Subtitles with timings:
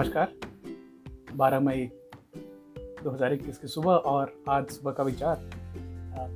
[0.00, 0.28] नमस्कार।
[1.38, 1.84] 12 मई
[3.04, 5.40] 2021 की सुबह और आज सुबह का विचार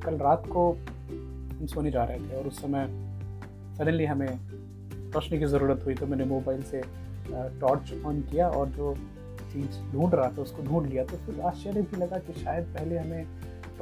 [0.04, 2.86] कल रात को हम सोने जा रहे थे और उस समय
[3.78, 4.26] सडनली हमें
[5.14, 6.82] रोशनी की ज़रूरत हुई तो मैंने मोबाइल से
[7.60, 8.94] टॉर्च ऑन किया और जो
[9.52, 12.98] चीज़ ढूंढ रहा था उसको ढूंढ लिया। तो फिर आश्चर्य भी लगा कि शायद पहले
[12.98, 13.26] हमें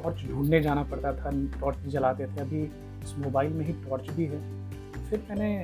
[0.01, 2.67] टॉर्च ढूँढने जाना पड़ता था टॉर्च जलाते थे। अभी
[3.03, 4.39] उस मोबाइल में ही टॉर्च भी है।
[5.09, 5.55] फिर मैंने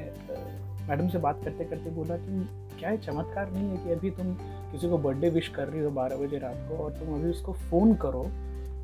[0.90, 4.34] मैडम से बात करते करते बोला कि क्या ये चमत्कार नहीं है कि अभी तुम
[4.72, 7.54] किसी को बर्थडे विश कर रही हो बारह बजे रात को और तुम अभी उसको
[7.70, 8.22] फ़ोन करो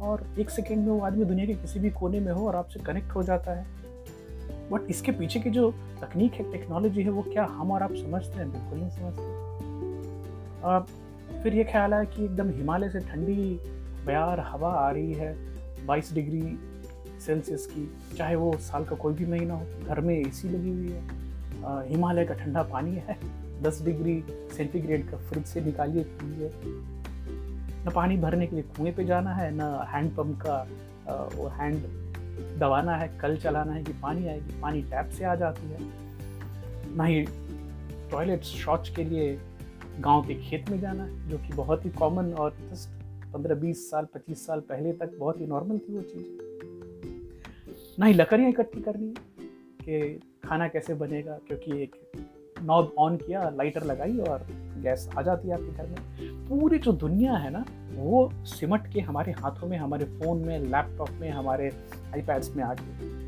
[0.01, 2.79] और एक सेकेंड में वो आदमी दुनिया के किसी भी कोने में हो और आपसे
[2.79, 3.65] कनेक्ट हो जाता है।
[4.71, 5.71] बट इसके पीछे की जो
[6.01, 8.51] तकनीक है टेक्नोलॉजी है, वो क्या हम और आप समझते हैं?
[8.51, 9.23] बिल्कुल नहीं समझते।
[11.43, 13.59] फिर ये ख्याल आया कि एकदम हिमालय से ठंडी
[14.05, 15.35] बयार हवा आ रही है
[15.87, 16.57] 22 डिग्री
[17.25, 20.91] सेल्सियस की, चाहे वो साल का कोई भी महीना हो, घर में एसी लगी हुई
[20.91, 21.03] है
[21.89, 23.17] हिमालय का ठंडा पानी है।
[23.61, 24.23] दस डिग्री
[24.55, 26.51] सेंटीग्रेड का फ्रिज से निकालिए, पीजिए।
[27.87, 30.61] न पानी भरने के लिए कुएँ पे जाना है, ना हैंड पंप का
[31.35, 31.75] वो हैंड
[32.59, 35.77] दबाना है, कल चलाना है कि पानी आएगी, पानी टैप से आ जाती है।
[36.97, 37.21] ना ही
[38.11, 39.37] टॉयलेट शौच के लिए
[39.99, 42.89] गाँव के खेत में जाना है, जो कि बहुत ही कॉमन और जस्ट
[43.33, 46.25] पंद्रह, बीस साल, पच्चीस साल पहले तक बहुत ही नॉर्मल थी वो चीज़।
[47.99, 49.13] ना ही लकड़ियाँ इकट्ठी करनी
[49.81, 51.95] कि खाना कैसे बनेगा, क्योंकि एक
[52.65, 54.45] नॉब ऑन किया लाइटर लगाई और
[54.83, 57.63] गैस आ जाती है आपके घर में। पूरी जो दुनिया है ना,
[57.93, 61.69] वो सिमट के हमारे हाथों में, हमारे फ़ोन में लैपटॉप में, हमारे
[62.13, 63.23] आईपैड्स में आ गई।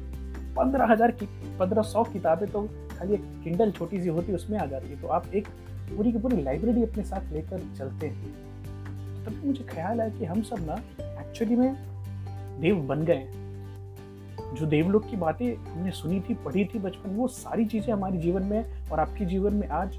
[0.56, 1.26] पंद्रह हज़ार की,
[1.60, 5.02] पंद्रह सौ किताबें तो खाली एक किंडल छोटी सी होती है उसमें आ जाती है।
[5.02, 5.48] तो आप एक
[5.90, 8.34] पूरी की पूरी लाइब्रेरी अपने साथ लेकर चलते हैं।
[9.26, 10.76] तभी मुझे ख्याल आया कि हम सब ना
[11.22, 11.76] एक्चुअली में
[12.62, 13.37] देव बन गए हैं।
[14.54, 18.44] जो देवलोक की बातें हमने सुनी थी, पढ़ी थी बचपन, वो सारी चीज़ें हमारे जीवन
[18.44, 19.96] में और आपके जीवन में आज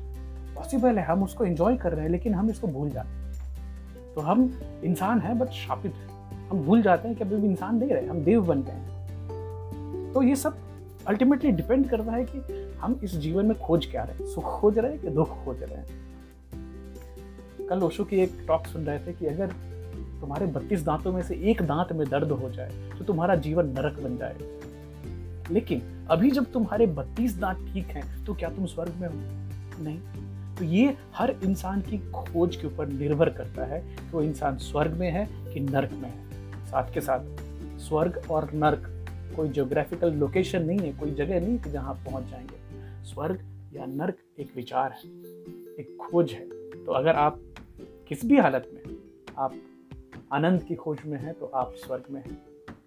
[0.55, 4.21] पॉसिबल है। हम उसको एंजॉय कर रहे हैं, लेकिन हम इसको भूल जाते हैं। तो
[4.21, 6.09] हम इंसान हैं बट शापित हैं।
[6.49, 10.13] हम भूल जाते हैं कि अभी भी इंसान नहीं रहे, हम देव बन गए हैं।
[10.13, 10.57] तो ये सब
[11.07, 12.39] अल्टीमेटली डिपेंड करता है कि
[12.81, 15.63] हम इस जीवन में खोज क्या रहे हैं। सुख खोज रहे हैं कि दुख खोज
[15.63, 15.87] रहे हैं?
[17.69, 19.47] कल ओशो की एक टॉक सुन रहे थे कि अगर
[20.21, 24.01] तुम्हारे बत्तीस दांतों में से एक दांत में दर्द हो जाए तो तुम्हारा जीवन नरक
[24.01, 24.37] बन जाए।
[25.51, 29.15] लेकिन अभी जब तुम्हारे बत्तीस दांत ठीक हैं तो क्या तुम स्वर्ग में हो?
[29.85, 29.99] नहीं।
[30.57, 34.93] तो ये हर इंसान की खोज के ऊपर निर्भर करता है कि वो इंसान स्वर्ग
[34.93, 37.21] में है कि नर्क में है। साथ के साथ,
[37.79, 38.89] स्वर्ग और नर्क
[39.37, 44.19] कोई जोग्राफिकल लोकेशन नहीं है, कोई जगह नहीं कि जहाँ पहुँच जाएँगे। स्वर्ग या नर्क
[44.39, 45.11] एक विचार है,
[45.81, 46.49] एक खोज है।
[46.85, 47.41] तो अगर आप
[48.09, 48.97] किस भी हालत में
[49.39, 49.55] आप
[50.33, 52.39] आनंद की खोज में हैं तो आप स्वर्ग में हैं।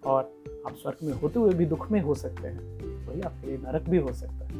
[0.06, 0.22] और
[0.66, 2.60] आप स्वर्ग में होते हुए भी दुख में हो सकते हैं,
[3.06, 4.52] वही आपके लिए नरक भी हो सकता है।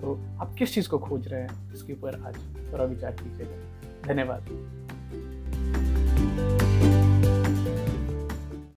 [0.00, 1.74] तो आप किस चीज़ को खोज रहे हैं?
[1.74, 2.36] इसके ऊपर आज
[2.72, 3.56] थोड़ा विचार कीजिएगा।
[4.06, 4.42] धन्यवाद।